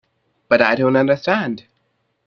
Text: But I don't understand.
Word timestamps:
But 0.49 0.63
I 0.63 0.73
don't 0.73 0.95
understand. 0.95 1.65